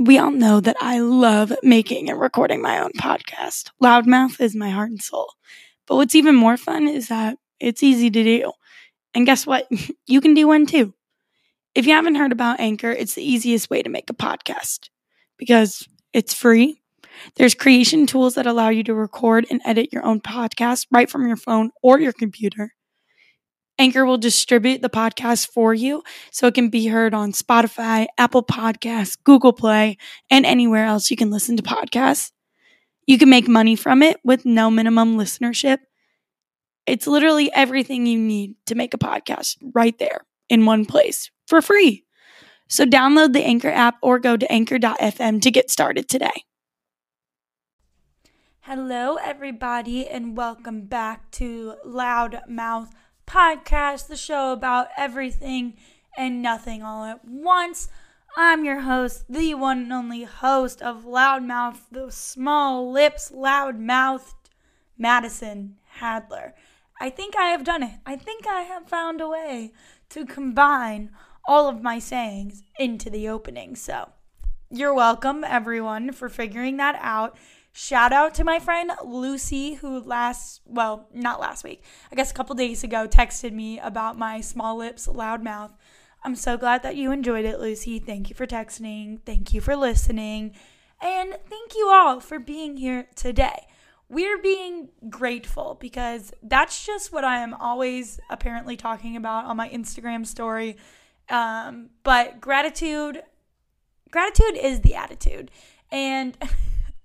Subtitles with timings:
[0.00, 3.70] we all know that I love making and recording my own podcast.
[3.82, 5.32] Loudmouth is my heart and soul.
[5.86, 8.52] But what's even more fun is that it's easy to do.
[9.14, 9.68] And guess what?
[10.06, 10.94] You can do one too.
[11.74, 14.90] If you haven't heard about Anchor, it's the easiest way to make a podcast
[15.38, 16.80] because it's free.
[17.36, 21.26] There's creation tools that allow you to record and edit your own podcast right from
[21.26, 22.74] your phone or your computer.
[23.78, 28.42] Anchor will distribute the podcast for you so it can be heard on Spotify, Apple
[28.42, 29.96] Podcasts, Google Play,
[30.30, 32.32] and anywhere else you can listen to podcasts.
[33.06, 35.78] You can make money from it with no minimum listenership.
[36.86, 41.62] It's literally everything you need to make a podcast right there in one place for
[41.62, 42.04] free.
[42.68, 46.44] So download the Anchor app or go to anchor.fm to get started today.
[48.62, 52.90] Hello, everybody, and welcome back to Loudmouth
[53.28, 55.74] Podcast, the show about everything
[56.16, 57.88] and nothing all at once.
[58.38, 64.48] I'm your host, the one and only host of Loudmouth, the small lips, loud-mouthed
[64.96, 66.52] Madison Hadler.
[66.98, 68.00] I think I have done it.
[68.06, 69.72] I think I have found a way
[70.08, 71.10] to combine
[71.46, 73.76] all of my sayings into the opening.
[73.76, 74.08] So,
[74.70, 77.36] you're welcome, everyone, for figuring that out.
[77.80, 82.34] Shout out to my friend Lucy, who last, well, not last week, I guess a
[82.34, 85.70] couple days ago, texted me about my small lips, loud mouth.
[86.24, 88.00] I'm so glad that you enjoyed it, Lucy.
[88.00, 89.20] Thank you for texting.
[89.24, 90.56] Thank you for listening.
[91.00, 93.68] And thank you all for being here today.
[94.08, 99.68] We're being grateful because that's just what I am always apparently talking about on my
[99.68, 100.78] Instagram story.
[101.28, 103.22] Um, but gratitude,
[104.10, 105.52] gratitude is the attitude.
[105.92, 106.36] And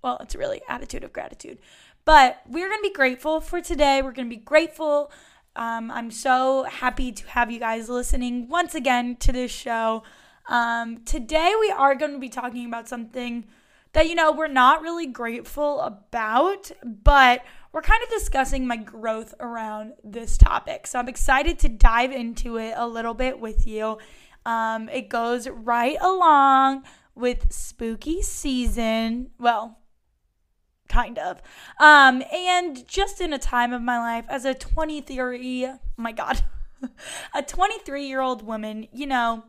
[0.04, 1.58] well, it's really attitude of gratitude.
[2.06, 4.02] But we're going to be grateful for today.
[4.02, 5.12] We're going to be grateful.
[5.56, 10.04] Um, I'm so happy to have you guys listening once again to this show.
[10.50, 13.46] Um, today, we are going to be talking about something
[13.94, 19.34] that, you know, we're not really grateful about, but we're kind of discussing my growth
[19.40, 20.86] around this topic.
[20.88, 24.00] So I'm excited to dive into it a little bit with you.
[24.46, 26.84] Um, it goes right along
[27.16, 29.30] with spooky season.
[29.40, 29.78] Well,
[30.88, 31.41] kind of.
[31.79, 36.44] Um, and just in a time of my life as a 23, oh my God,
[37.33, 39.44] a 23 year old woman, you know,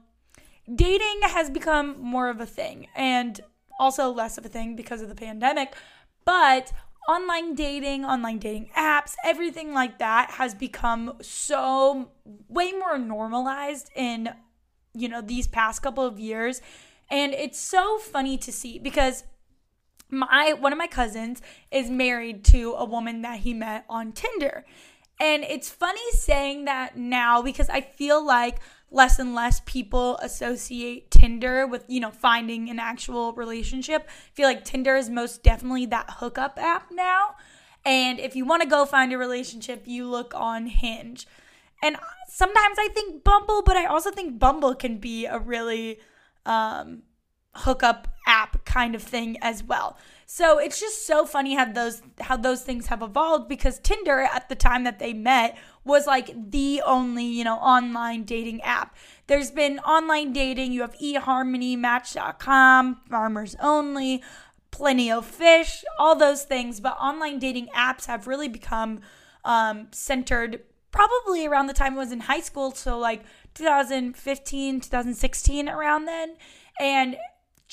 [0.73, 3.41] dating has become more of a thing and
[3.79, 5.75] also less of a thing because of the pandemic.
[6.25, 6.73] But
[7.09, 12.11] online dating, online dating apps, everything like that has become so
[12.49, 14.31] way more normalized in,
[14.95, 16.63] you know, these past couple of years.
[17.11, 19.25] And it's so funny to see because
[20.11, 24.65] my one of my cousins is married to a woman that he met on Tinder.
[25.21, 28.59] And it's funny saying that now because I feel like
[28.91, 34.09] less and less people associate Tinder with, you know, finding an actual relationship.
[34.09, 37.37] I feel like Tinder is most definitely that hookup app now.
[37.85, 41.27] And if you want to go find a relationship, you look on Hinge.
[41.83, 41.97] And
[42.29, 45.99] sometimes I think Bumble, but I also think Bumble can be a really
[46.47, 47.03] um,
[47.57, 49.97] hookup app kind of thing as well.
[50.27, 54.49] So it's just so funny how those how those things have evolved because Tinder at
[54.49, 58.97] the time that they met was like the only, you know, online dating app.
[59.27, 64.23] There's been online dating, you have eHarmony, match.com, farmers only,
[64.71, 69.01] plenty of fish, all those things, but online dating apps have really become
[69.45, 73.23] um, centered probably around the time I was in high school, so like
[73.55, 76.37] 2015, 2016 around then.
[76.81, 77.17] And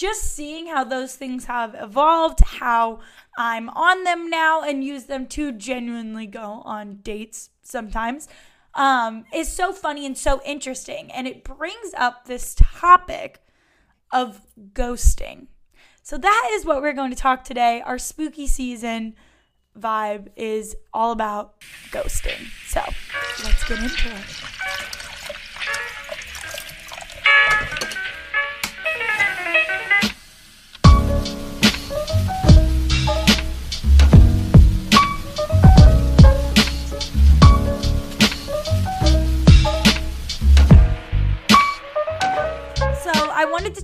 [0.01, 2.99] just seeing how those things have evolved, how
[3.37, 8.27] I'm on them now and use them to genuinely go on dates sometimes
[8.73, 11.11] um, is so funny and so interesting.
[11.11, 13.43] And it brings up this topic
[14.11, 14.41] of
[14.73, 15.45] ghosting.
[16.01, 17.83] So, that is what we're going to talk today.
[17.85, 19.13] Our spooky season
[19.79, 21.61] vibe is all about
[21.91, 22.47] ghosting.
[22.65, 22.81] So,
[23.43, 24.70] let's get into it.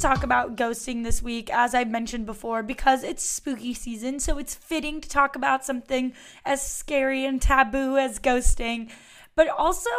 [0.07, 4.55] Talk about ghosting this week, as I mentioned before, because it's spooky season, so it's
[4.55, 6.13] fitting to talk about something
[6.45, 8.89] as scary and taboo as ghosting.
[9.35, 9.89] But also,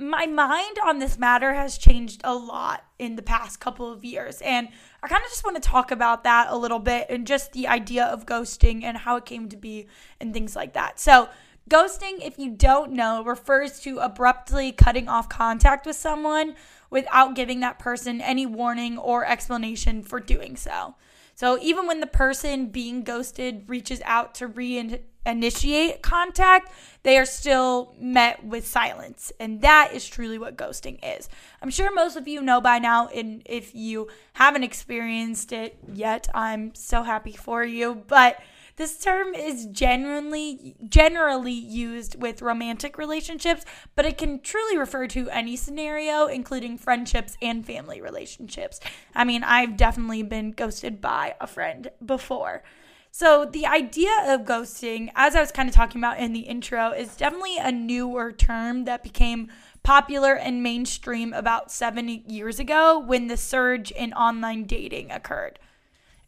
[0.00, 4.40] my mind on this matter has changed a lot in the past couple of years.
[4.40, 4.68] And
[5.00, 7.68] I kind of just want to talk about that a little bit and just the
[7.68, 9.86] idea of ghosting and how it came to be
[10.18, 10.98] and things like that.
[10.98, 11.28] So,
[11.70, 16.56] ghosting, if you don't know, refers to abruptly cutting off contact with someone
[16.90, 20.96] without giving that person any warning or explanation for doing so.
[21.34, 26.70] So even when the person being ghosted reaches out to reinitiate contact,
[27.02, 29.32] they are still met with silence.
[29.40, 31.30] And that is truly what ghosting is.
[31.62, 36.28] I'm sure most of you know by now, and if you haven't experienced it yet,
[36.34, 38.02] I'm so happy for you.
[38.06, 38.38] But
[38.80, 45.28] this term is generally generally used with romantic relationships, but it can truly refer to
[45.28, 48.80] any scenario, including friendships and family relationships.
[49.14, 52.62] I mean, I've definitely been ghosted by a friend before.
[53.10, 56.92] So, the idea of ghosting, as I was kind of talking about in the intro,
[56.92, 59.50] is definitely a newer term that became
[59.82, 65.58] popular and mainstream about seven years ago when the surge in online dating occurred.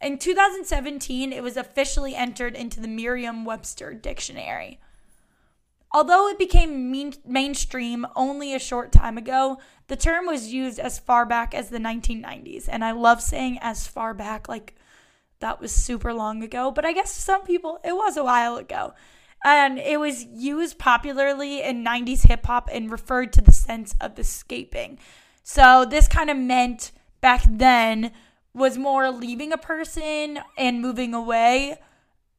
[0.03, 4.81] In 2017, it was officially entered into the Merriam Webster Dictionary.
[5.93, 10.99] Although it became main- mainstream only a short time ago, the term was used as
[10.99, 12.67] far back as the 1990s.
[12.67, 14.75] And I love saying as far back, like
[15.39, 18.93] that was super long ago, but I guess some people it was a while ago.
[19.45, 24.19] And it was used popularly in 90s hip hop and referred to the sense of
[24.19, 24.99] escaping.
[25.43, 26.91] So this kind of meant
[27.21, 28.11] back then
[28.53, 31.77] was more leaving a person and moving away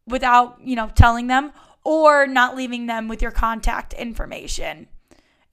[0.06, 1.52] without, you know, telling them
[1.82, 4.86] or not leaving them with your contact information.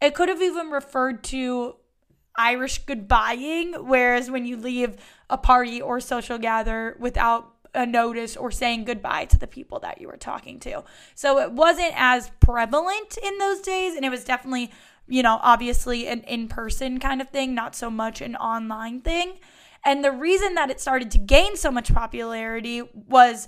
[0.02, 1.75] It could have even referred to
[2.36, 4.96] Irish goodbying, whereas when you leave
[5.30, 10.02] a party or social gather without a notice or saying goodbye to the people that
[10.02, 10.84] you were talking to.
[11.16, 14.72] So it wasn't as prevalent in those days, and it was definitely,
[15.08, 19.34] you know, obviously an in person kind of thing, not so much an online thing.
[19.86, 23.48] And the reason that it started to gain so much popularity was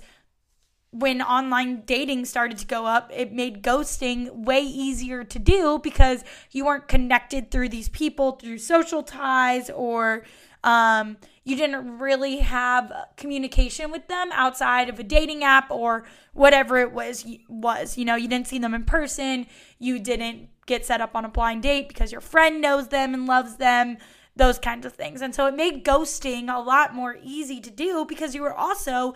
[0.94, 6.22] when online dating started to go up, it made ghosting way easier to do because
[6.52, 10.22] you weren't connected through these people through social ties or
[10.62, 16.78] um, you didn't really have communication with them outside of a dating app or whatever
[16.78, 19.46] it was was you know you didn't see them in person
[19.78, 23.26] you didn't get set up on a blind date because your friend knows them and
[23.26, 23.98] loves them
[24.36, 25.22] those kinds of things.
[25.22, 29.14] And so it made ghosting a lot more easy to do because you were also,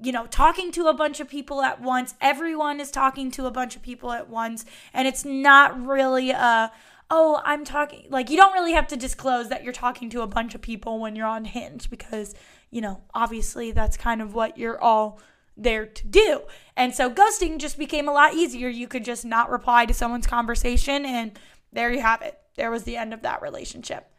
[0.00, 2.14] you know, talking to a bunch of people at once.
[2.20, 4.64] Everyone is talking to a bunch of people at once.
[4.94, 6.72] And it's not really a,
[7.10, 10.28] oh, I'm talking, like, you don't really have to disclose that you're talking to a
[10.28, 12.34] bunch of people when you're on Hinge because,
[12.70, 15.20] you know, obviously that's kind of what you're all
[15.56, 16.42] there to do.
[16.76, 18.68] And so ghosting just became a lot easier.
[18.68, 21.38] You could just not reply to someone's conversation, and
[21.72, 22.38] there you have it.
[22.54, 24.09] There was the end of that relationship.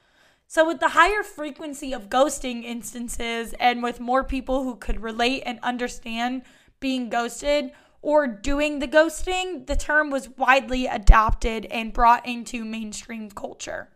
[0.53, 5.43] So, with the higher frequency of ghosting instances and with more people who could relate
[5.45, 6.41] and understand
[6.81, 7.71] being ghosted
[8.01, 13.91] or doing the ghosting, the term was widely adopted and brought into mainstream culture.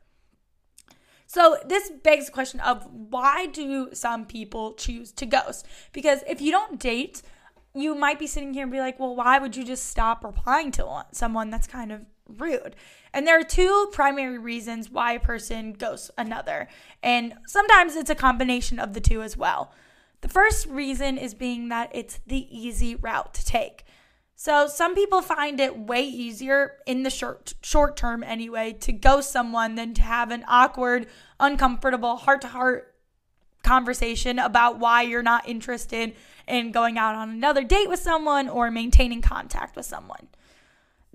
[1.27, 5.67] So, this begs the question of why do some people choose to ghost?
[5.91, 7.21] Because if you don't date,
[7.73, 10.71] you might be sitting here and be like, well, why would you just stop replying
[10.71, 12.75] to someone that's kind of rude?
[13.13, 16.67] And there are two primary reasons why a person ghosts another.
[17.01, 19.71] And sometimes it's a combination of the two as well.
[20.21, 23.85] The first reason is being that it's the easy route to take.
[24.35, 29.31] So some people find it way easier in the short short term anyway to ghost
[29.31, 31.07] someone than to have an awkward,
[31.39, 32.93] uncomfortable heart-to-heart
[33.63, 36.15] conversation about why you're not interested
[36.47, 40.27] in going out on another date with someone or maintaining contact with someone.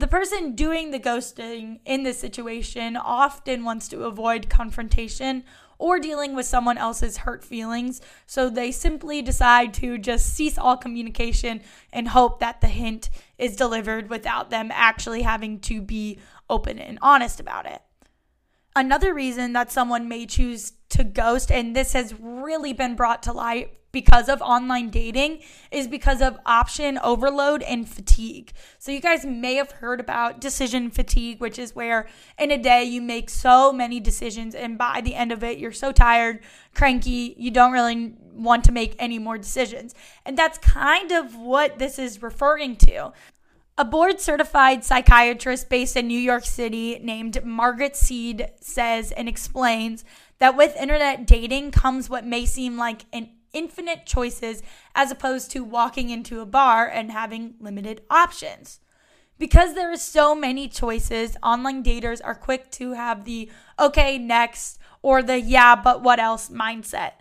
[0.00, 5.44] The person doing the ghosting in this situation often wants to avoid confrontation
[5.76, 10.78] or dealing with someone else's hurt feelings, so they simply decide to just cease all
[10.78, 11.60] communication
[11.92, 16.98] and hope that the hint is delivered without them actually having to be open and
[17.02, 17.82] honest about it.
[18.76, 23.32] Another reason that someone may choose to ghost, and this has really been brought to
[23.32, 25.40] light because of online dating
[25.72, 28.52] is because of option overload and fatigue.
[28.78, 32.06] So, you guys may have heard about decision fatigue, which is where
[32.38, 35.72] in a day you make so many decisions, and by the end of it, you're
[35.72, 36.40] so tired,
[36.74, 39.94] cranky, you don't really want to make any more decisions.
[40.24, 43.12] And that's kind of what this is referring to.
[43.80, 50.04] A board certified psychiatrist based in New York City named Margaret Seide says and explains
[50.38, 54.62] that with internet dating comes what may seem like an infinite choices
[54.94, 58.80] as opposed to walking into a bar and having limited options.
[59.38, 64.78] Because there are so many choices, online daters are quick to have the okay, next,
[65.00, 67.12] or the yeah, but what else mindset.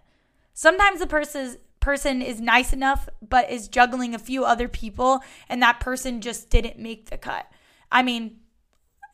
[0.54, 5.62] Sometimes the person's person is nice enough but is juggling a few other people and
[5.62, 7.50] that person just didn't make the cut.
[7.92, 8.40] I mean,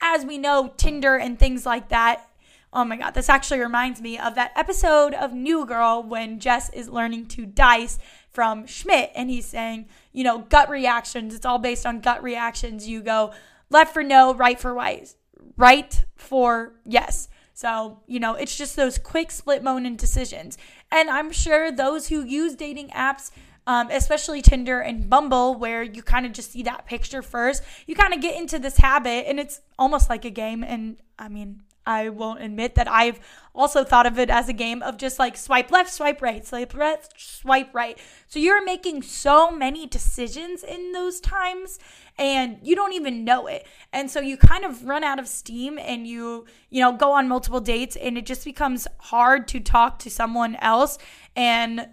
[0.02, 2.30] as we know, Tinder and things like that
[2.76, 6.70] Oh my God, this actually reminds me of that episode of New Girl when Jess
[6.72, 7.98] is learning to dice
[8.34, 11.34] from Schmidt and he's saying, you know, gut reactions.
[11.34, 12.86] It's all based on gut reactions.
[12.86, 13.32] You go
[13.70, 15.08] left for no, right for right,
[15.56, 17.30] right for yes.
[17.56, 20.58] So, you know, it's just those quick split moment decisions.
[20.92, 23.32] And I'm sure those who use dating apps,
[23.66, 27.96] um, especially Tinder and Bumble, where you kind of just see that picture first, you
[27.96, 30.66] kind of get into this habit and it's almost like a game.
[30.66, 33.22] And I mean, I won't admit that I've
[33.54, 36.74] also thought of it as a game of just like swipe left, swipe right, swipe
[36.74, 37.98] left, swipe right.
[38.28, 41.80] So you're making so many decisions in those times
[42.18, 43.68] and you don't even know it.
[43.92, 47.28] And so you kind of run out of steam and you, you know, go on
[47.28, 50.98] multiple dates and it just becomes hard to talk to someone else
[51.36, 51.90] and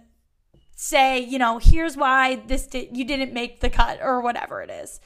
[0.75, 4.69] say, you know, here's why this did you didn't make the cut or whatever it
[4.69, 4.99] is.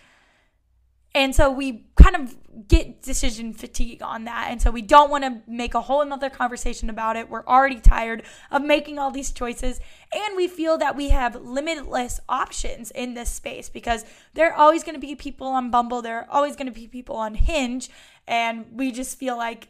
[1.16, 2.36] And so we kind of
[2.68, 4.48] get decision fatigue on that.
[4.50, 7.30] And so we don't want to make a whole another conversation about it.
[7.30, 9.80] We're already tired of making all these choices.
[10.14, 14.84] And we feel that we have limitless options in this space because there are always
[14.84, 17.90] going to be people on Bumble, there are always going to be people on Hinge.
[18.28, 19.70] And we just feel like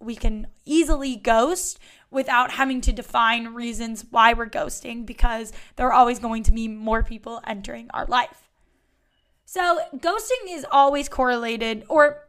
[0.00, 1.78] we can easily ghost
[2.10, 6.68] without having to define reasons why we're ghosting because there are always going to be
[6.68, 8.47] more people entering our life.
[9.50, 12.26] So, ghosting is always correlated or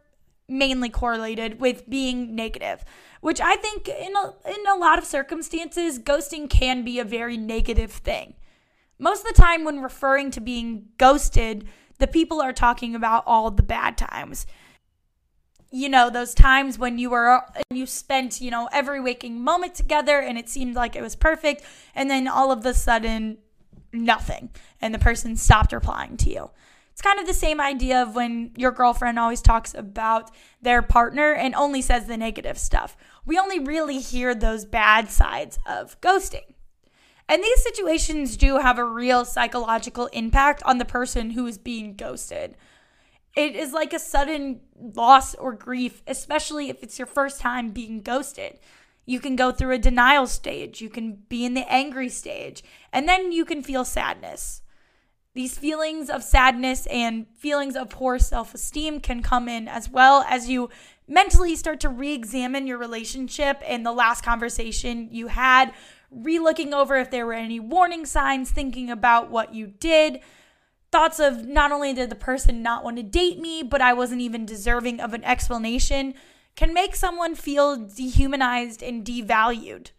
[0.47, 2.85] mainly correlated with being negative,
[3.19, 7.35] which I think in a, in a lot of circumstances, ghosting can be a very
[7.35, 8.35] negative thing.
[8.99, 13.51] Most of the time, when referring to being ghosted, the people are talking about all
[13.51, 14.47] the bad times.
[15.71, 19.75] You know, those times when you were and you spent, you know, every waking moment
[19.75, 23.39] together and it seemed like it was perfect, and then all of a sudden,
[23.91, 26.51] nothing, and the person stopped replying to you.
[26.99, 31.31] It's kind of the same idea of when your girlfriend always talks about their partner
[31.31, 32.97] and only says the negative stuff.
[33.25, 36.55] We only really hear those bad sides of ghosting.
[37.29, 41.95] And these situations do have a real psychological impact on the person who is being
[41.95, 42.57] ghosted.
[43.33, 48.01] It is like a sudden loss or grief, especially if it's your first time being
[48.01, 48.59] ghosted.
[49.05, 53.07] You can go through a denial stage, you can be in the angry stage, and
[53.07, 54.63] then you can feel sadness.
[55.39, 60.25] These feelings of sadness and feelings of poor self esteem can come in as well
[60.27, 60.69] as you
[61.07, 65.71] mentally start to re examine your relationship and the last conversation you had,
[66.11, 70.19] re looking over if there were any warning signs, thinking about what you did.
[70.91, 74.19] Thoughts of not only did the person not want to date me, but I wasn't
[74.19, 76.15] even deserving of an explanation
[76.57, 79.91] can make someone feel dehumanized and devalued.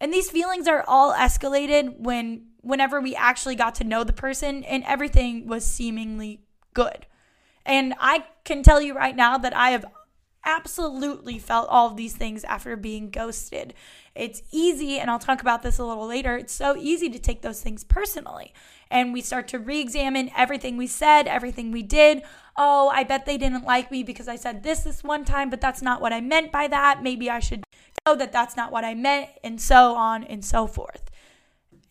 [0.00, 4.62] And these feelings are all escalated when whenever we actually got to know the person
[4.64, 6.42] and everything was seemingly
[6.74, 7.06] good.
[7.64, 9.86] And I can tell you right now that I have
[10.44, 13.72] absolutely felt all of these things after being ghosted.
[14.14, 16.36] It's easy, and I'll talk about this a little later.
[16.36, 18.52] It's so easy to take those things personally.
[18.90, 22.22] And we start to re examine everything we said, everything we did.
[22.54, 25.62] Oh, I bet they didn't like me because I said this this one time, but
[25.62, 27.02] that's not what I meant by that.
[27.02, 27.64] Maybe I should
[28.06, 31.10] know that that's not what I meant, and so on and so forth.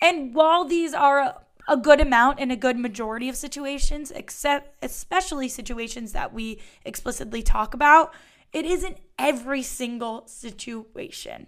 [0.02, 5.50] And while these are a good amount in a good majority of situations, except especially
[5.50, 8.14] situations that we explicitly talk about,
[8.54, 11.48] it isn't every single situation.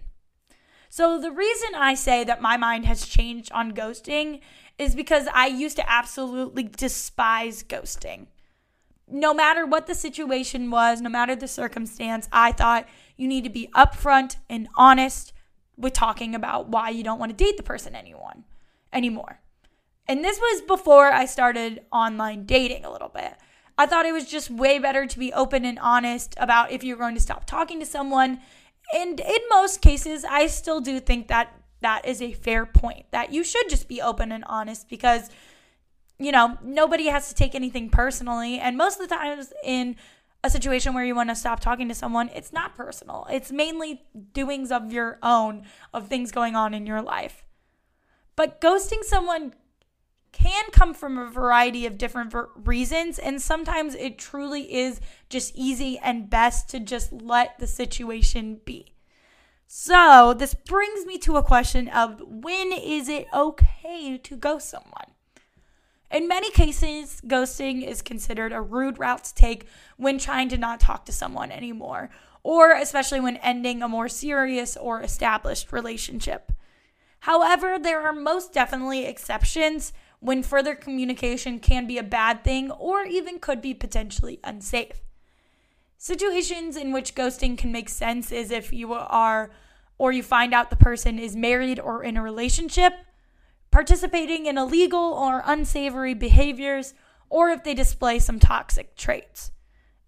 [0.90, 4.40] So the reason I say that my mind has changed on ghosting
[4.76, 8.26] is because I used to absolutely despise ghosting.
[9.06, 13.50] No matter what the situation was, no matter the circumstance, I thought you need to
[13.50, 15.32] be upfront and honest
[15.80, 18.44] with talking about why you don't want to date the person anyone
[18.92, 19.40] anymore.
[20.06, 23.34] And this was before I started online dating a little bit.
[23.78, 26.96] I thought it was just way better to be open and honest about if you're
[26.96, 28.40] going to stop talking to someone.
[28.94, 33.32] And in most cases, I still do think that that is a fair point that
[33.32, 35.30] you should just be open and honest because
[36.20, 38.58] you know, nobody has to take anything personally.
[38.58, 39.96] And most of the times in
[40.42, 43.26] a situation where you want to stop talking to someone, it's not personal.
[43.30, 47.44] It's mainly doings of your own, of things going on in your life.
[48.36, 49.54] But ghosting someone
[50.32, 55.52] can come from a variety of different ver- reasons, and sometimes it truly is just
[55.54, 58.94] easy and best to just let the situation be.
[59.66, 65.09] So, this brings me to a question of when is it okay to ghost someone?
[66.10, 70.80] In many cases, ghosting is considered a rude route to take when trying to not
[70.80, 72.10] talk to someone anymore,
[72.42, 76.52] or especially when ending a more serious or established relationship.
[77.20, 83.04] However, there are most definitely exceptions when further communication can be a bad thing or
[83.04, 85.02] even could be potentially unsafe.
[85.96, 89.50] Situations in which ghosting can make sense is if you are
[89.98, 92.94] or you find out the person is married or in a relationship,
[93.70, 96.94] participating in illegal or unsavory behaviors,
[97.28, 99.52] or if they display some toxic traits.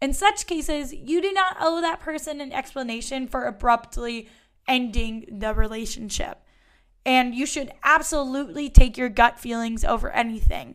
[0.00, 4.28] In such cases, you do not owe that person an explanation for abruptly
[4.66, 6.38] ending the relationship.
[7.06, 10.74] And you should absolutely take your gut feelings over anything.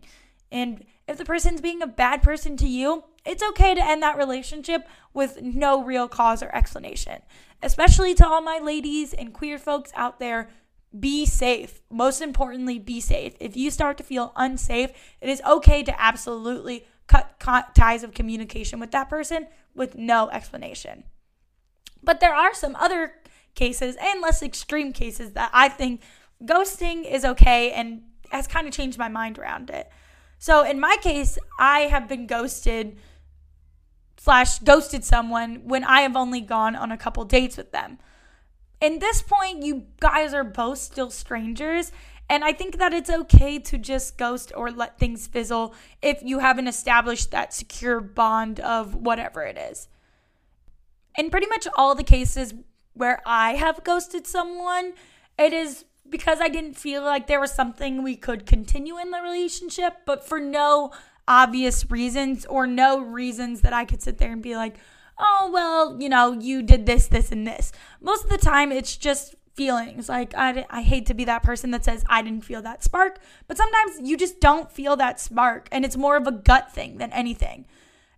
[0.51, 4.17] And if the person's being a bad person to you, it's okay to end that
[4.17, 7.21] relationship with no real cause or explanation.
[7.61, 10.49] Especially to all my ladies and queer folks out there,
[10.97, 11.81] be safe.
[11.89, 13.35] Most importantly, be safe.
[13.39, 14.91] If you start to feel unsafe,
[15.21, 21.03] it is okay to absolutely cut ties of communication with that person with no explanation.
[22.03, 23.13] But there are some other
[23.55, 26.01] cases and less extreme cases that I think
[26.43, 29.89] ghosting is okay and has kind of changed my mind around it.
[30.37, 32.97] So in my case, I have been ghosted
[34.17, 37.97] slash ghosted someone when I have only gone on a couple dates with them.
[38.79, 41.91] In this point, you guys are both still strangers,
[42.29, 46.39] and I think that it's okay to just ghost or let things fizzle if you
[46.39, 49.87] haven't established that secure bond of whatever it is.
[51.17, 52.53] In pretty much all the cases
[52.93, 54.93] where I have ghosted someone,
[55.39, 59.21] it is because I didn't feel like there was something we could continue in the
[59.21, 60.91] relationship, but for no
[61.27, 64.75] obvious reasons or no reasons that I could sit there and be like,
[65.19, 67.71] oh, well, you know, you did this, this, and this.
[68.01, 70.07] Most of the time, it's just feelings.
[70.07, 73.19] Like, I, I hate to be that person that says, I didn't feel that spark,
[73.47, 76.97] but sometimes you just don't feel that spark, and it's more of a gut thing
[76.97, 77.65] than anything.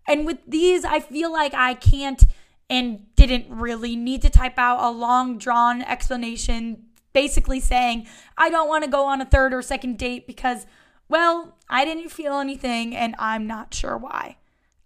[0.07, 2.23] And with these, I feel like I can't
[2.69, 8.67] and didn't really need to type out a long drawn explanation, basically saying, I don't
[8.67, 10.67] want to go on a third or second date because,
[11.07, 14.37] well, I didn't feel anything and I'm not sure why.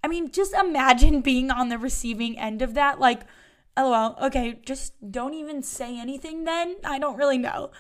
[0.04, 3.00] I mean, just imagine being on the receiving end of that.
[3.00, 3.22] Like,
[3.78, 6.76] oh, LOL, okay, just don't even say anything then.
[6.84, 7.72] I don't really know.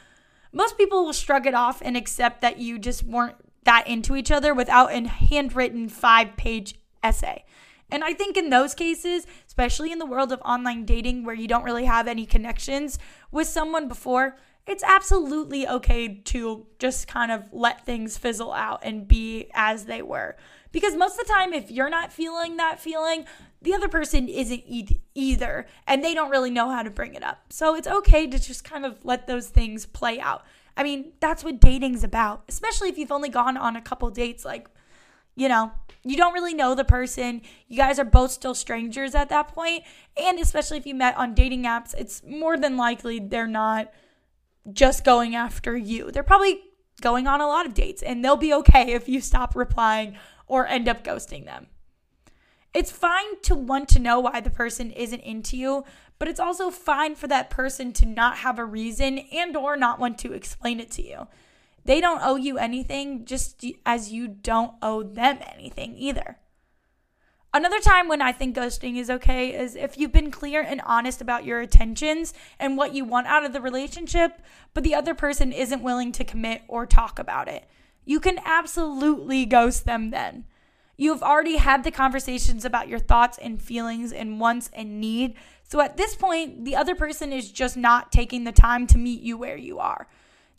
[0.51, 4.31] Most people will shrug it off and accept that you just weren't that into each
[4.31, 7.43] other without a handwritten five page essay.
[7.89, 11.47] And I think in those cases, especially in the world of online dating where you
[11.47, 12.97] don't really have any connections
[13.31, 19.07] with someone before, it's absolutely okay to just kind of let things fizzle out and
[19.07, 20.37] be as they were.
[20.73, 23.25] Because most of the time, if you're not feeling that feeling,
[23.61, 27.23] the other person isn't e- either, and they don't really know how to bring it
[27.23, 27.53] up.
[27.53, 30.43] So it's okay to just kind of let those things play out.
[30.75, 34.43] I mean, that's what dating's about, especially if you've only gone on a couple dates.
[34.43, 34.67] Like,
[35.35, 35.71] you know,
[36.03, 37.43] you don't really know the person.
[37.67, 39.83] You guys are both still strangers at that point.
[40.17, 43.93] And especially if you met on dating apps, it's more than likely they're not
[44.71, 46.09] just going after you.
[46.11, 46.61] They're probably
[47.01, 50.67] going on a lot of dates, and they'll be okay if you stop replying or
[50.67, 51.67] end up ghosting them.
[52.73, 55.83] It's fine to want to know why the person isn't into you,
[56.17, 59.99] but it's also fine for that person to not have a reason and or not
[59.99, 61.27] want to explain it to you.
[61.85, 66.37] They don't owe you anything just as you don't owe them anything either.
[67.55, 71.21] Another time when I think ghosting is okay is if you've been clear and honest
[71.21, 74.41] about your intentions and what you want out of the relationship,
[74.73, 77.65] but the other person isn't willing to commit or talk about it.
[78.05, 80.45] You can absolutely ghost them then.
[80.95, 85.35] You've already had the conversations about your thoughts and feelings and wants and need.
[85.63, 89.21] So at this point, the other person is just not taking the time to meet
[89.21, 90.07] you where you are.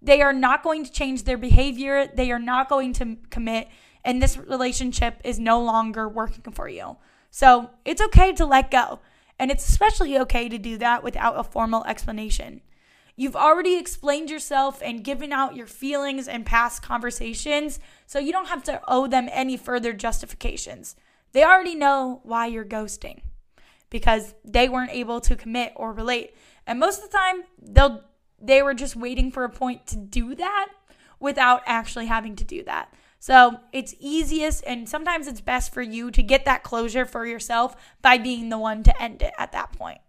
[0.02, 3.68] They are not going to change their behavior, they are not going to commit
[4.04, 6.96] and this relationship is no longer working for you.
[7.30, 9.00] So it's okay to let go.
[9.38, 12.60] And it's especially okay to do that without a formal explanation.
[13.16, 18.48] You've already explained yourself and given out your feelings and past conversations, so you don't
[18.48, 20.96] have to owe them any further justifications.
[21.32, 23.20] They already know why you're ghosting
[23.88, 26.34] because they weren't able to commit or relate.
[26.66, 28.02] And most of the time, they'll
[28.40, 30.68] they were just waiting for a point to do that
[31.20, 32.92] without actually having to do that.
[33.20, 37.74] So it's easiest and sometimes it's best for you to get that closure for yourself
[38.02, 40.00] by being the one to end it at that point.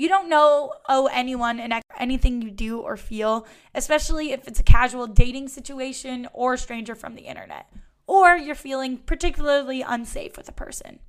[0.00, 4.62] You don't know owe anyone and anything you do or feel, especially if it's a
[4.62, 7.70] casual dating situation or a stranger from the internet,
[8.06, 11.00] or you're feeling particularly unsafe with a person.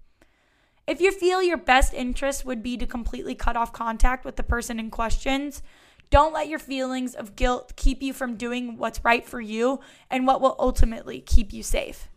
[0.87, 4.43] If you feel your best interest would be to completely cut off contact with the
[4.43, 5.63] person in questions,
[6.09, 10.27] don't let your feelings of guilt keep you from doing what's right for you and
[10.27, 12.09] what will ultimately keep you safe.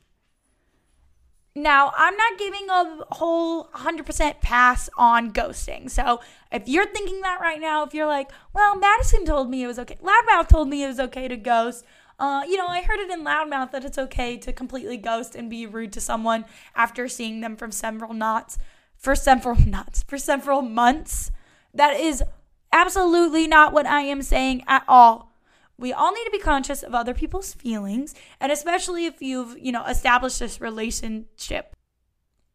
[1.57, 5.89] Now, I'm not giving a whole 100% pass on ghosting.
[5.89, 9.69] So, if you're thinking that right now, if you're like, well, Madison told me it
[9.69, 11.85] was okay, Loudmouth told me it was okay to ghost.
[12.19, 15.49] Uh, you know, I heard it in Loudmouth that it's okay to completely ghost and
[15.49, 18.59] be rude to someone after seeing them from several knots.
[18.97, 21.31] for several nuts for several months.
[21.73, 22.23] That is
[22.73, 25.34] absolutely not what I am saying at all.
[25.77, 29.73] We all need to be conscious of other people's feelings, and especially if you've, you
[29.73, 31.77] know, established this relationship.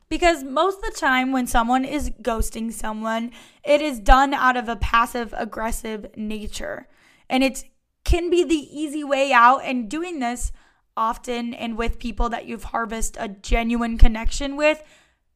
[0.07, 3.31] Because most of the time, when someone is ghosting someone,
[3.63, 6.87] it is done out of a passive aggressive nature.
[7.29, 7.65] And it
[8.03, 9.59] can be the easy way out.
[9.59, 10.51] And doing this
[10.97, 14.81] often and with people that you've harvested a genuine connection with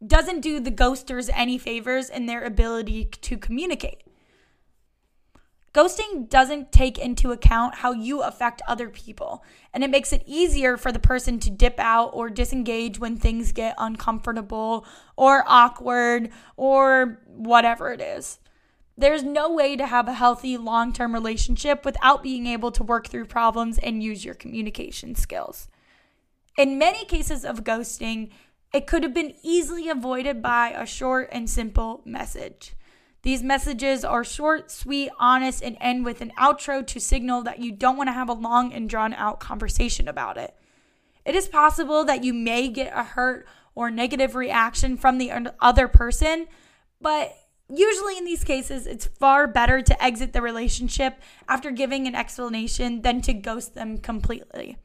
[0.05, 4.01] doesn't do the ghosters any favors in their ability to communicate.
[5.73, 10.77] Ghosting doesn't take into account how you affect other people, and it makes it easier
[10.77, 17.23] for the person to dip out or disengage when things get uncomfortable or awkward or
[17.25, 18.39] whatever it is.
[18.95, 23.07] There's no way to have a healthy long term relationship without being able to work
[23.07, 25.67] through problems and use your communication skills.
[26.55, 28.29] In many cases of ghosting,
[28.71, 32.75] it could have been easily avoided by a short and simple message.
[33.23, 37.71] These messages are short, sweet, honest, and end with an outro to signal that you
[37.71, 40.53] don't want to have a long and drawn out conversation about it.
[41.25, 45.31] It is possible that you may get a hurt or negative reaction from the
[45.61, 46.47] other person,
[46.99, 47.33] but
[47.69, 53.03] usually in these cases, it's far better to exit the relationship after giving an explanation
[53.03, 54.77] than to ghost them completely.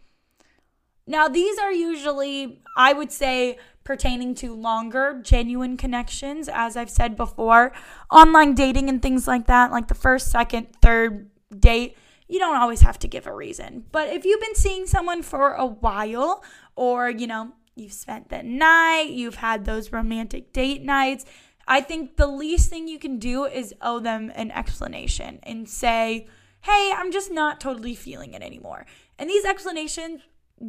[1.09, 7.16] Now, these are usually, I would say, pertaining to longer, genuine connections, as I've said
[7.16, 7.73] before.
[8.12, 11.97] Online dating and things like that, like the first, second, third date,
[12.29, 13.85] you don't always have to give a reason.
[13.90, 16.44] But if you've been seeing someone for a while,
[16.77, 21.25] or, you know, you've spent the night, you've had those romantic date nights,
[21.66, 26.29] I think the least thing you can do is owe them an explanation and say,
[26.61, 28.85] hey, I'm just not totally feeling it anymore.
[29.18, 30.21] And these explanations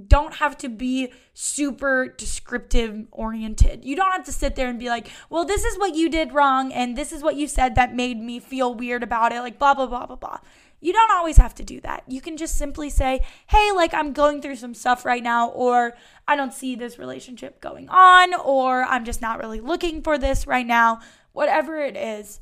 [0.08, 3.84] don't have to be super descriptive oriented.
[3.84, 6.34] You don't have to sit there and be like, well, this is what you did
[6.34, 9.58] wrong, and this is what you said that made me feel weird about it, like
[9.58, 10.40] blah, blah, blah, blah, blah.
[10.82, 12.04] You don't always have to do that.
[12.08, 15.94] You can just simply say, hey, like I'm going through some stuff right now, or
[16.28, 20.48] I don't see this relationship going on, or I'm just not really looking for this
[20.48, 21.02] right now,
[21.34, 22.40] whatever it is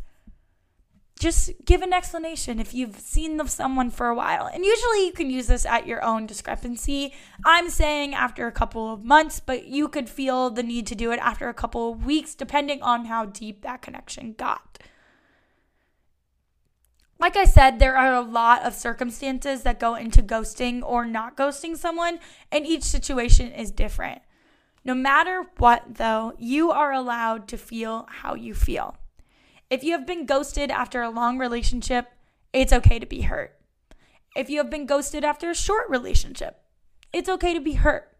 [1.19, 4.45] just give an explanation if you've seen someone for a while.
[4.45, 7.13] And usually you can use this at your own discrepancy.
[7.43, 11.11] I'm saying after a couple of months, but you could feel the need to do
[11.11, 14.77] it after a couple of weeks, depending on how deep that connection got.
[17.19, 21.35] Like I said, there are a lot of circumstances that go into ghosting or not
[21.35, 22.19] ghosting someone,
[22.51, 24.21] and each situation is different.
[24.85, 28.97] No matter what, though, you are allowed to feel how you feel.
[29.69, 32.07] If you have been ghosted after a long relationship,
[32.53, 33.53] it's okay to be hurt.
[34.35, 36.61] If you have been ghosted after a short relationship,
[37.11, 38.15] it's okay to be hurt.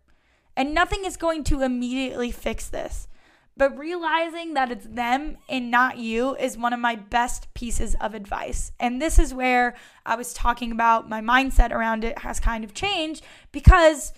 [0.57, 3.07] And nothing is going to immediately fix this.
[3.55, 8.13] But realizing that it's them and not you is one of my best pieces of
[8.13, 8.71] advice.
[8.79, 12.73] And this is where I was talking about my mindset around it has kind of
[12.73, 14.13] changed because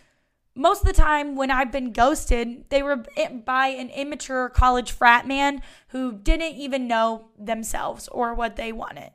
[0.60, 3.06] most of the time when I've been ghosted, they were
[3.45, 9.12] by an immature college frat man who didn't even know themselves or what they wanted.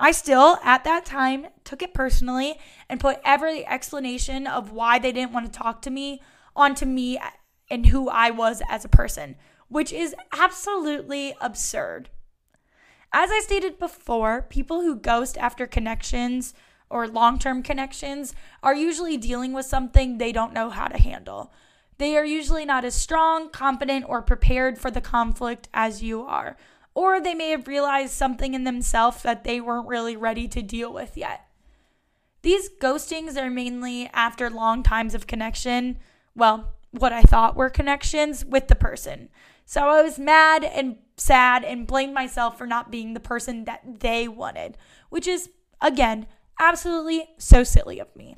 [0.00, 5.12] I still, at that time, took it personally and put every explanation of why they
[5.12, 6.22] didn't want to talk to me
[6.56, 7.18] onto me
[7.68, 9.36] and who I was as a person,
[9.68, 12.08] which is absolutely absurd.
[13.12, 16.54] As I stated before, people who ghost after connections
[16.90, 21.52] or long term connections are usually dealing with something they don't know how to handle.
[21.98, 26.56] They are usually not as strong, confident, or prepared for the conflict as you are.
[26.94, 30.92] Or they may have realized something in themselves that they weren't really ready to deal
[30.92, 31.46] with yet.
[32.42, 35.98] These ghostings are mainly after long times of connection,
[36.34, 39.28] well, what I thought were connections with the person.
[39.64, 44.00] So I was mad and sad and blamed myself for not being the person that
[44.00, 44.78] they wanted,
[45.10, 46.26] which is, again,
[46.58, 48.36] Absolutely so silly of me.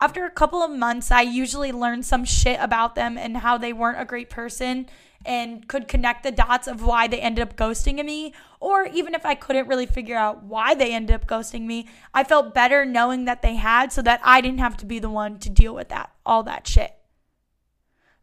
[0.00, 3.72] After a couple of months, I usually learned some shit about them and how they
[3.72, 4.88] weren't a great person
[5.24, 8.34] and could connect the dots of why they ended up ghosting me.
[8.58, 12.24] Or even if I couldn't really figure out why they ended up ghosting me, I
[12.24, 15.38] felt better knowing that they had so that I didn't have to be the one
[15.38, 16.96] to deal with that, all that shit.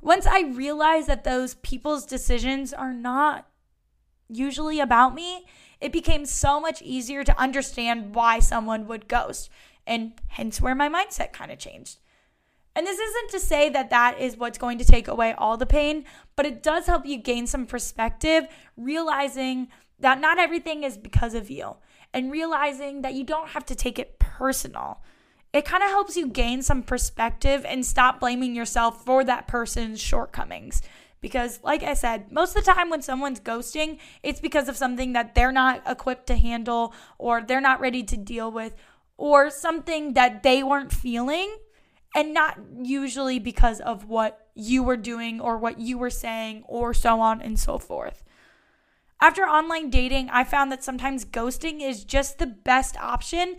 [0.02, 3.48] Once I realized that those people's decisions are not
[4.28, 5.46] usually about me,
[5.82, 9.50] it became so much easier to understand why someone would ghost,
[9.88, 12.00] and hence where my mindset kind of changed.
[12.76, 15.66] And this isn't to say that that is what's going to take away all the
[15.66, 18.46] pain, but it does help you gain some perspective,
[18.78, 21.76] realizing that not everything is because of you,
[22.14, 25.02] and realizing that you don't have to take it personal.
[25.52, 30.00] It kind of helps you gain some perspective and stop blaming yourself for that person's
[30.00, 30.82] shortcomings
[31.22, 35.14] Because, like I said, most of the time when someone's ghosting, it's because of something
[35.14, 38.74] that they're not equipped to handle or they're not ready to deal with
[39.18, 41.58] or something that they weren't feeling
[42.16, 46.94] and not usually because of what you were doing or what you were saying or
[46.94, 48.24] so on and so forth.
[49.22, 53.58] After online dating, I found that sometimes ghosting is just the best option.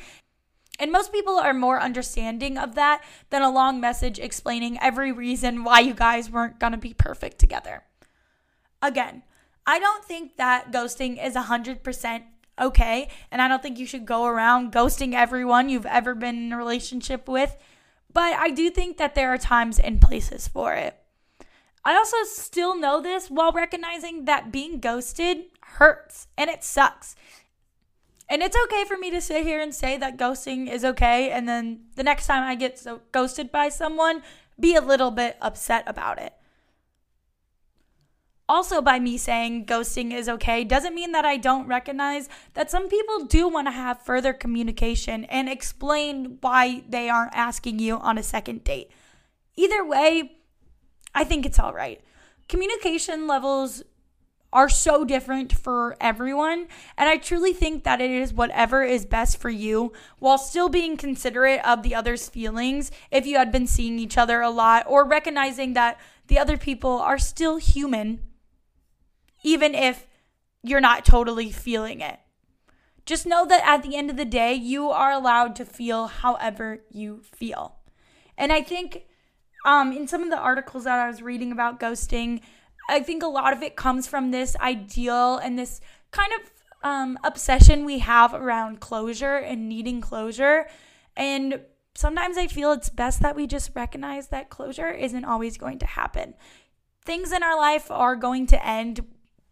[0.80, 5.62] And most people are more understanding of that than a long message explaining every reason
[5.62, 7.84] why you guys weren't going to be perfect together.
[8.80, 9.22] Again,
[9.66, 12.22] I don't think that ghosting is 100%
[12.58, 13.08] okay.
[13.30, 16.56] And I don't think you should go around ghosting everyone you've ever been in a
[16.56, 17.56] relationship with.
[18.12, 20.96] But I do think that there are times and places for it.
[21.84, 27.14] I also still know this while recognizing that being ghosted hurts and it sucks.
[28.30, 31.48] And it's okay for me to sit here and say that ghosting is okay, and
[31.48, 34.22] then the next time I get so ghosted by someone,
[34.58, 36.32] be a little bit upset about it.
[38.48, 42.88] Also, by me saying ghosting is okay doesn't mean that I don't recognize that some
[42.88, 48.16] people do want to have further communication and explain why they aren't asking you on
[48.16, 48.90] a second date.
[49.56, 50.36] Either way,
[51.14, 52.00] I think it's all right.
[52.48, 53.82] Communication levels
[54.52, 56.66] are so different for everyone.
[56.96, 60.96] And I truly think that it is whatever is best for you while still being
[60.96, 65.04] considerate of the other's feelings if you had been seeing each other a lot or
[65.04, 68.20] recognizing that the other people are still human,
[69.42, 70.06] even if
[70.62, 72.18] you're not totally feeling it.
[73.06, 76.84] Just know that at the end of the day, you are allowed to feel however
[76.90, 77.76] you feel.
[78.36, 79.06] And I think
[79.64, 82.40] um, in some of the articles that I was reading about ghosting,
[82.88, 86.50] I think a lot of it comes from this ideal and this kind of
[86.82, 90.66] um, obsession we have around closure and needing closure.
[91.16, 91.60] And
[91.94, 95.86] sometimes I feel it's best that we just recognize that closure isn't always going to
[95.86, 96.34] happen.
[97.04, 99.04] Things in our life are going to end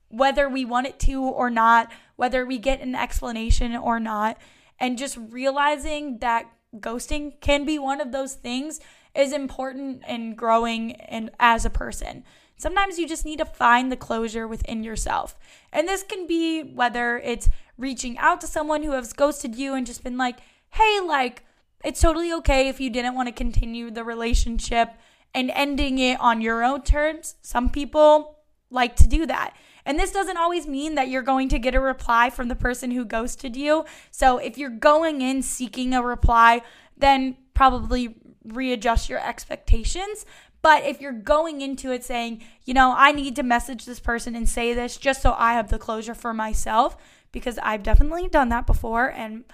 [0.08, 4.38] whether we want it to or not, whether we get an explanation or not.
[4.80, 8.80] And just realizing that ghosting can be one of those things
[9.14, 12.24] is important in growing and as a person.
[12.58, 15.38] Sometimes you just need to find the closure within yourself.
[15.72, 19.86] And this can be whether it's reaching out to someone who has ghosted you and
[19.86, 20.40] just been like,
[20.70, 21.44] hey, like,
[21.84, 24.90] it's totally okay if you didn't want to continue the relationship
[25.32, 27.36] and ending it on your own terms.
[27.40, 28.38] Some people
[28.70, 29.54] like to do that.
[29.86, 32.90] And this doesn't always mean that you're going to get a reply from the person
[32.90, 33.84] who ghosted you.
[34.10, 36.62] So if you're going in seeking a reply,
[36.96, 40.26] then probably readjust your expectations.
[40.60, 44.34] But if you're going into it saying, you know, I need to message this person
[44.34, 46.96] and say this just so I have the closure for myself,
[47.30, 49.12] because I've definitely done that before.
[49.12, 49.44] And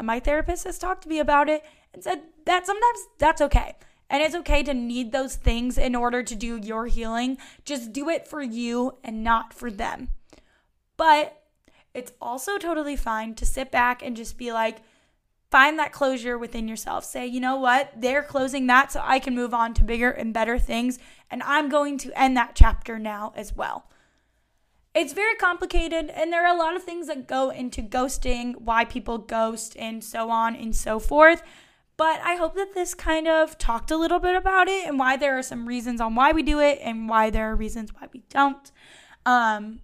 [0.00, 3.74] my therapist has talked to me about it and said that sometimes that's okay.
[4.08, 7.38] And it's okay to need those things in order to do your healing.
[7.64, 10.08] Just do it for you and not for them.
[10.98, 11.42] But
[11.94, 14.82] it's also totally fine to sit back and just be like,
[15.52, 17.04] find that closure within yourself.
[17.04, 17.92] Say, you know what?
[17.94, 20.98] They're closing that so I can move on to bigger and better things.
[21.30, 23.86] And I'm going to end that chapter now as well.
[24.94, 28.84] It's very complicated, and there are a lot of things that go into ghosting, why
[28.84, 31.42] people ghost, and so on and so forth.
[31.96, 35.16] But I hope that this kind of talked a little bit about it and why
[35.16, 38.08] there are some reasons on why we do it and why there are reasons why
[38.12, 38.70] we don't.
[39.24, 39.80] Um,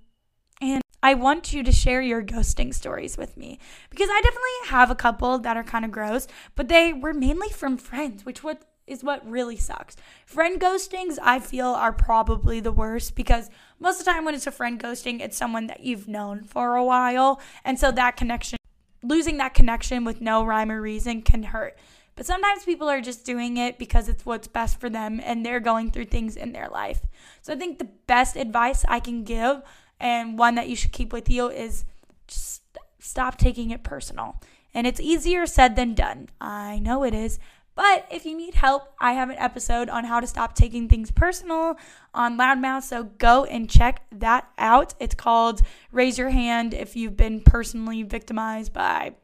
[1.02, 3.58] I want you to share your ghosting stories with me
[3.90, 7.50] because I definitely have a couple that are kind of gross, but they were mainly
[7.50, 9.96] from friends, which what is what really sucks.
[10.26, 14.46] Friend ghostings, I feel, are probably the worst because most of the time when it's
[14.46, 17.40] a friend ghosting, it's someone that you've known for a while.
[17.64, 18.58] And so that connection,
[19.02, 21.78] losing that connection with no rhyme or reason can hurt.
[22.16, 25.60] But sometimes people are just doing it because it's what's best for them and they're
[25.60, 27.02] going through things in their life.
[27.42, 29.62] So I think the best advice I can give
[30.00, 31.84] and one that you should keep with you is
[32.26, 32.62] just
[32.98, 34.40] stop taking it personal.
[34.74, 36.28] And it's easier said than done.
[36.40, 37.38] I know it is.
[37.74, 41.12] But if you need help, I have an episode on how to stop taking things
[41.12, 41.78] personal
[42.12, 42.82] on Loudmouth.
[42.82, 44.94] So go and check that out.
[44.98, 49.14] It's called Raise Your Hand if you've been personally victimized by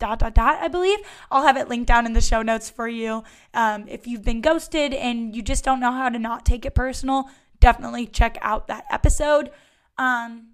[0.00, 0.98] dot dot dot i believe
[1.30, 3.22] i'll have it linked down in the show notes for you
[3.54, 6.74] um, if you've been ghosted and you just don't know how to not take it
[6.74, 9.50] personal definitely check out that episode
[9.98, 10.48] um,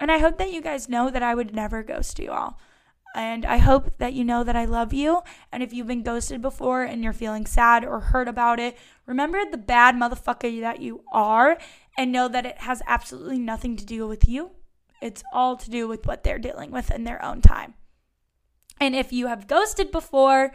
[0.00, 2.58] and I hope that you guys know that I would never ghost you all.
[3.14, 5.22] And I hope that you know that I love you.
[5.50, 9.40] And if you've been ghosted before and you're feeling sad or hurt about it, remember
[9.44, 11.58] the bad motherfucker that you are
[11.96, 14.50] and know that it has absolutely nothing to do with you.
[15.00, 17.74] It's all to do with what they're dealing with in their own time.
[18.80, 20.52] And if you have ghosted before,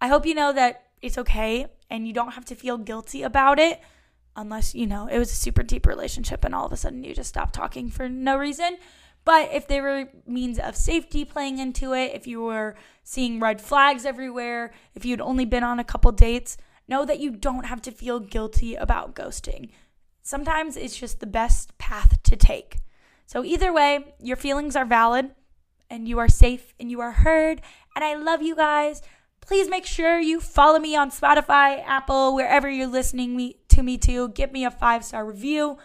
[0.00, 3.58] I hope you know that it's okay and you don't have to feel guilty about
[3.58, 3.80] it
[4.36, 7.14] unless, you know, it was a super deep relationship and all of a sudden you
[7.14, 8.78] just stop talking for no reason.
[9.24, 13.60] But if there were means of safety playing into it, if you were seeing red
[13.60, 16.56] flags everywhere, if you'd only been on a couple dates,
[16.88, 19.70] know that you don't have to feel guilty about ghosting.
[20.22, 22.78] Sometimes it's just the best path to take.
[23.26, 25.30] So, either way, your feelings are valid
[25.88, 27.60] and you are safe and you are heard.
[27.94, 29.02] And I love you guys.
[29.40, 33.98] Please make sure you follow me on Spotify, Apple, wherever you're listening me to me
[33.98, 34.28] too.
[34.30, 35.78] Give me a five star review.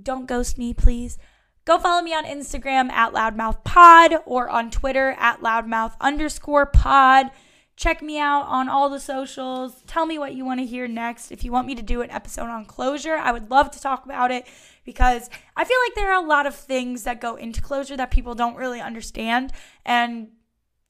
[0.00, 1.18] Don't ghost me, please.
[1.64, 7.30] Go follow me on Instagram at loudmouthpod or on Twitter at loudmouth underscore pod.
[7.76, 9.82] Check me out on all the socials.
[9.86, 11.30] Tell me what you want to hear next.
[11.30, 14.04] If you want me to do an episode on closure, I would love to talk
[14.04, 14.46] about it
[14.84, 18.10] because I feel like there are a lot of things that go into closure that
[18.10, 19.52] people don't really understand.
[19.84, 20.28] And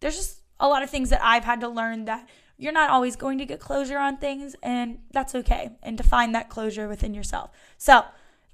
[0.01, 2.29] there's just a lot of things that I've had to learn that
[2.63, 5.71] you're not always going to get closure on things, and that's okay.
[5.83, 7.51] And to find that closure within yourself.
[7.77, 8.05] So,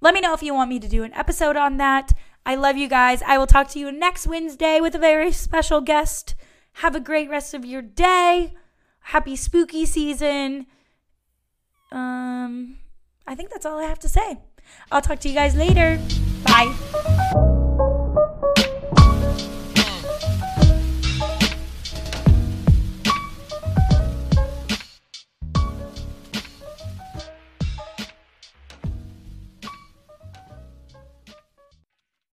[0.00, 2.12] let me know if you want me to do an episode on that.
[2.46, 3.22] I love you guys.
[3.26, 6.34] I will talk to you next Wednesday with a very special guest.
[6.74, 8.54] Have a great rest of your day.
[9.00, 10.66] Happy spooky season.
[11.90, 12.76] Um
[13.26, 14.38] I think that's all I have to say.
[14.90, 16.00] I'll talk to you guys later.
[16.44, 17.66] Bye.